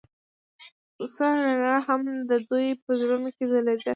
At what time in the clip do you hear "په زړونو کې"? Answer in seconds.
2.83-3.43